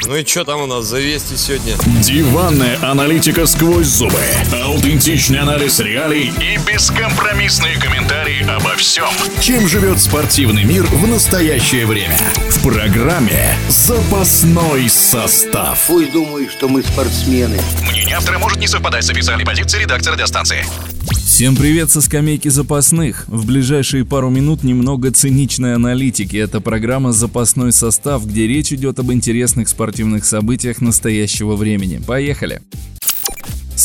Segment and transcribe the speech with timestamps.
[0.00, 1.74] Ну и что там у нас за вести сегодня?
[2.02, 4.18] Диванная аналитика сквозь зубы.
[4.64, 9.10] Аутентичный анализ реалий и бескомпромиссные комментарии обо всем,
[9.40, 12.16] чем живет спортивный мир в настоящее время.
[12.48, 15.78] В программе «Запасной состав».
[15.86, 17.60] Пусть думают, что мы спортсмены.
[17.82, 20.64] Мнение автора может не совпадать с официальной позицией редакции радиостанции.
[21.34, 23.26] Всем привет со скамейки запасных.
[23.26, 26.36] В ближайшие пару минут немного циничной аналитики.
[26.36, 32.02] Это программа «Запасной состав», где речь идет об интересных спортивных событиях настоящего времени.
[32.06, 32.60] Поехали!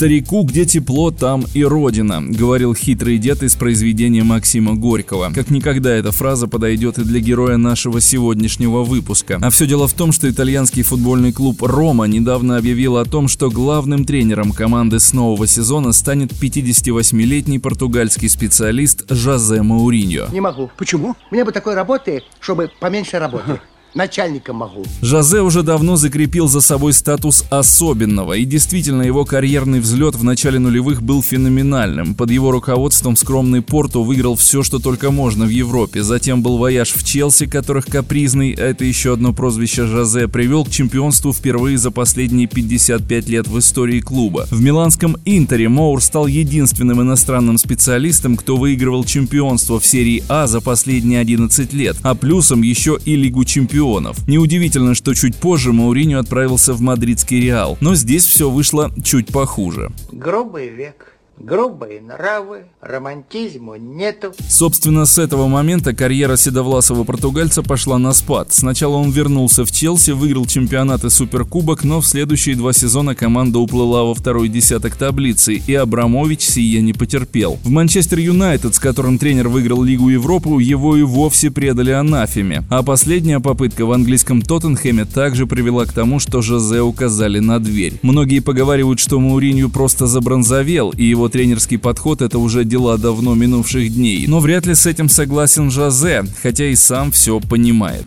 [0.00, 5.30] «Старику, где тепло, там и родина»,— говорил хитрый дед из произведения Максима Горького.
[5.34, 9.38] Как никогда эта фраза подойдет и для героя нашего сегодняшнего выпуска.
[9.42, 13.50] А все дело в том, что итальянский футбольный клуб «Рома» недавно объявил о том, что
[13.50, 20.28] главным тренером команды с нового сезона станет 58-летний португальский специалист Жозе Мауриньо.
[20.32, 20.70] Не могу.
[20.78, 21.14] Почему?
[21.30, 23.60] Мне бы такой работы, чтобы поменьше работы.
[23.94, 24.84] Начальником могу.
[25.02, 30.60] Жозе уже давно закрепил за собой статус особенного, и действительно его карьерный взлет в начале
[30.60, 32.14] нулевых был феноменальным.
[32.14, 36.04] Под его руководством скромный Порту выиграл все, что только можно в Европе.
[36.04, 40.70] Затем был вояж в Челси, которых капризный, а это еще одно прозвище Жозе, привел к
[40.70, 44.46] чемпионству впервые за последние 55 лет в истории клуба.
[44.52, 50.60] В миланском Интере Моур стал единственным иностранным специалистом, кто выигрывал чемпионство в серии А за
[50.60, 54.28] последние 11 лет, а плюсом еще и Лигу чемпионов чемпионов.
[54.28, 59.90] Неудивительно, что чуть позже Мауриньо отправился в мадридский Реал, но здесь все вышло чуть похуже.
[60.12, 64.32] Грубый век грубые нравы, романтизму нету.
[64.48, 68.48] Собственно, с этого момента карьера седовласого португальца пошла на спад.
[68.52, 73.58] Сначала он вернулся в Челси, выиграл чемпионат и суперкубок, но в следующие два сезона команда
[73.58, 77.58] уплыла во второй десяток таблицы, и Абрамович сие не потерпел.
[77.64, 82.64] В Манчестер Юнайтед, с которым тренер выиграл Лигу Европы, его и вовсе предали анафеме.
[82.68, 87.98] А последняя попытка в английском Тоттенхэме также привела к тому, что Жозе указали на дверь.
[88.02, 93.94] Многие поговаривают, что Мауринью просто забронзовел, и его тренерский подход– это уже дела давно минувших
[93.94, 94.26] дней.
[94.26, 98.06] Но вряд ли с этим согласен Жозе, хотя и сам все понимает.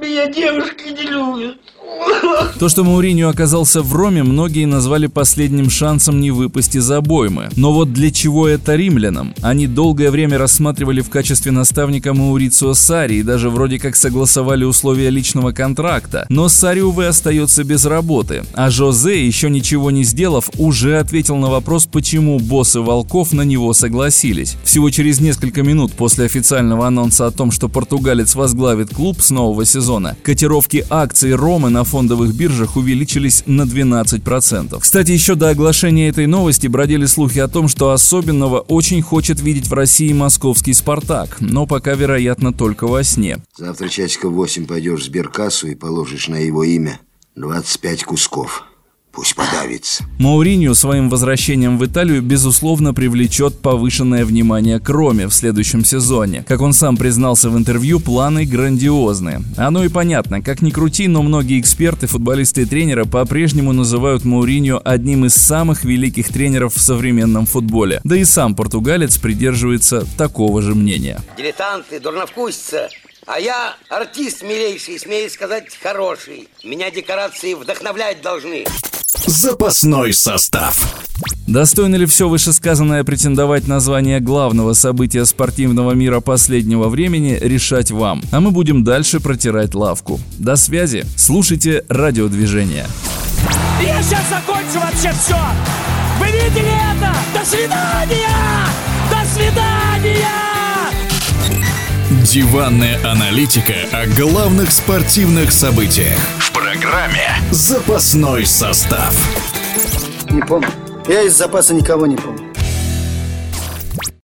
[0.00, 1.58] Меня девушки не любят.
[2.58, 7.48] То, что Мауриньо оказался в Роме, многие назвали последним шансом не выпасть из обоймы.
[7.56, 9.34] Но вот для чего это римлянам?
[9.40, 15.10] Они долгое время рассматривали в качестве наставника Маурицио Сари и даже вроде как согласовали условия
[15.10, 16.26] личного контракта.
[16.28, 18.44] Но Сари, увы, остается без работы.
[18.54, 23.72] А Жозе, еще ничего не сделав, уже ответил на вопрос, почему боссы Волков на него
[23.72, 24.56] согласились.
[24.64, 29.64] Всего через несколько минут после официального анонса о том, что португалец возглавит клуб с нового
[29.64, 29.89] сезона,
[30.22, 34.78] котировки акций Ромы на фондовых биржах увеличились на 12%.
[34.80, 39.68] Кстати, еще до оглашения этой новости бродили слухи о том, что особенного очень хочет видеть
[39.68, 43.38] в России московский «Спартак», но пока, вероятно, только во сне.
[43.56, 47.00] Завтра часиков 8 пойдешь в сберкассу и положишь на его имя
[47.34, 48.69] 25 кусков.
[49.12, 50.04] Пусть подавится.
[50.18, 56.44] Мауриньо своим возвращением в Италию, безусловно, привлечет повышенное внимание к Роме в следующем сезоне.
[56.46, 59.42] Как он сам признался в интервью, планы грандиозные.
[59.56, 64.80] Оно и понятно, как ни крути, но многие эксперты, футболисты и тренеры по-прежнему называют Мауриньо
[64.84, 68.00] одним из самых великих тренеров в современном футболе.
[68.04, 71.20] Да и сам португалец придерживается такого же мнения.
[71.36, 72.88] Дилетанты, дурновкусица,
[73.26, 76.48] а я артист милейший, смею сказать, хороший.
[76.64, 78.64] Меня декорации вдохновлять должны.
[79.26, 80.94] Запасной состав.
[81.46, 88.22] Достойно ли все вышесказанное претендовать на звание главного события спортивного мира последнего времени, решать вам.
[88.30, 90.20] А мы будем дальше протирать лавку.
[90.38, 91.04] До связи.
[91.16, 92.86] Слушайте радиодвижение.
[93.82, 95.36] Я сейчас закончу вообще все.
[96.18, 97.14] Вы видели это?
[97.38, 98.66] До свидания!
[99.10, 100.50] До свидания!
[102.24, 106.39] Диванная аналитика о главных спортивных событиях.
[106.70, 109.12] Программе «Запасной состав».
[110.30, 110.68] Не помню.
[111.08, 112.49] Я из запаса никого не помню.